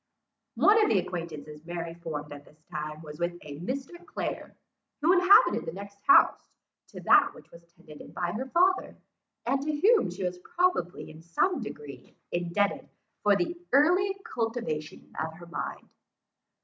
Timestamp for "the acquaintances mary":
0.89-1.93